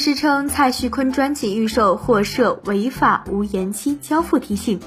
[0.00, 4.80] 师称蔡徐坤专辑预售或设违法无延期交付提醒。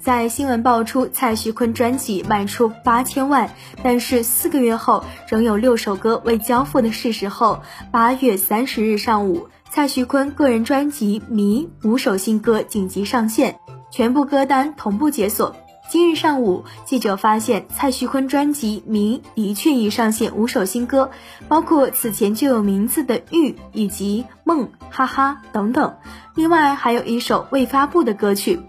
[0.00, 3.50] 在新闻爆出蔡徐坤专辑卖出八千万，
[3.82, 7.60] 但是四个月后仍有六首歌未交付的事实后，
[7.92, 13.58] 八月三十日上午，蔡徐坤个人专辑《迷》五首新歌紧急上线，
[13.90, 15.54] 全部歌单同步解锁。
[15.90, 21.10] 今日上午，记者发现蔡徐坤专辑《迷》的确已上线五首新歌，
[21.46, 25.96] 包括此前就有名字的《玉》以及《梦》、哈哈等等，
[26.34, 28.60] 另外还有一首未发布的歌曲。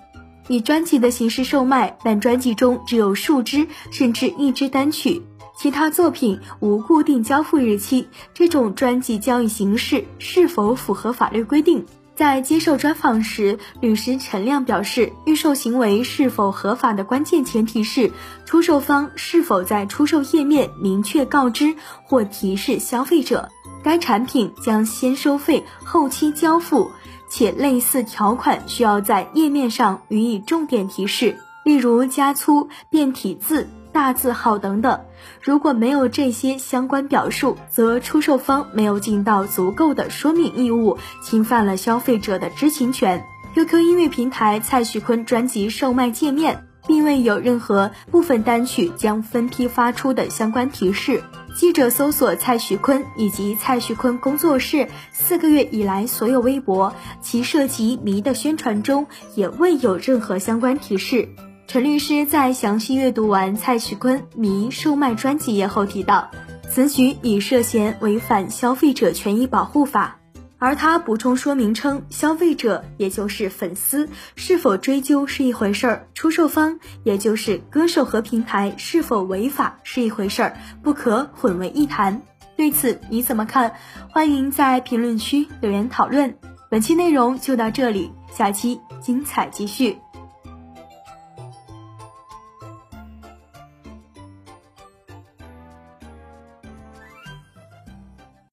[0.47, 5.23] 以专辑的形式售卖，但专辑中只有数支甚至一支单曲，
[5.57, 8.07] 其他作品无固定交付日期。
[8.33, 11.85] 这种专辑交易形式是否符合法律规定？
[12.15, 18.11] 在接受专访时，律师陈亮表示，预售行为是否合法的关键前提是
[18.45, 21.75] 出售方是否在出售页面明确告知
[22.05, 23.49] 或提示消费者，
[23.83, 26.89] 该产品将先收费后期交付。
[27.27, 34.99] 且类似条款需要在页面上予以重点提示，例如加粗、变体字、大字号等等。
[35.41, 43.23] 如果没有这些相关表述，则出售方没有尽到足够的说明义务，侵犯了消费者的知情权。
[43.55, 46.67] QQ 音乐平台蔡徐坤专辑售卖界面。
[46.87, 51.23] 并未有任何部分单曲将分批发出的相关提示。
[51.55, 61.29] 记者搜索蔡徐坤以及蔡徐坤工作室四个月以来所有微博，其涉及迷的宣传中也未有任何相关提示。
[61.75, 66.31] 陈律师在详细阅读完蔡徐坤迷售卖专辑页后提到，
[66.69, 70.17] 此举已涉嫌违反消费者权益保护法。
[70.57, 82.21] 而他补充说明称，消费者也就是粉丝是否追究是一回事儿，出售方也就是歌手和平台是否违法是一回事儿，不可混为一谈。
[82.55, 83.73] 对此你怎么看？
[84.09, 86.37] 欢迎在评论区留言讨论。
[86.69, 89.97] 本期内容就到这里，下期精彩继续。